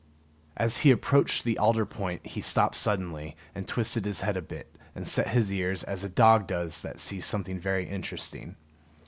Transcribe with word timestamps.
As 0.57 0.77
he 0.79 0.89
approached 0.89 1.43
the 1.43 1.59
alder 1.59 1.85
point 1.85 2.25
he 2.25 2.41
stopped 2.41 2.73
suddenly, 2.73 3.37
and 3.53 3.67
twisted 3.67 4.03
his 4.03 4.21
head 4.21 4.35
a 4.35 4.41
bit, 4.41 4.75
and 4.95 5.07
set 5.07 5.27
his 5.27 5.53
ears, 5.53 5.83
as 5.83 6.03
a 6.03 6.09
dog 6.09 6.47
does 6.47 6.81
that 6.81 6.99
sees 6.99 7.23
something 7.23 7.59
very 7.59 7.87
interesting. 7.87 8.55